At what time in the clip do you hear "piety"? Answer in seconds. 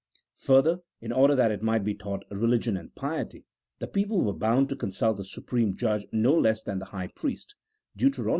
2.95-3.45